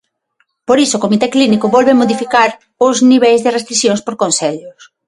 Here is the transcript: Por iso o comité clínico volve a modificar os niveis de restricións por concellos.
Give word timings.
Por 0.67 0.77
iso 0.85 0.95
o 0.97 1.03
comité 1.05 1.27
clínico 1.35 1.73
volve 1.75 1.91
a 1.93 1.99
modificar 2.01 2.49
os 2.87 2.97
niveis 3.11 3.39
de 3.41 3.53
restricións 3.57 4.01
por 4.05 4.15
concellos. 4.23 4.81